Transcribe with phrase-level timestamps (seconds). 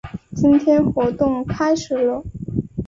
[0.35, 2.23] 今天活动开始啰！